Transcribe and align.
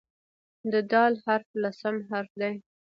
د 0.71 0.73
"د" 0.91 0.93
حرف 1.23 1.49
لسم 1.61 1.95
حرف 2.09 2.31
دی. 2.41 2.53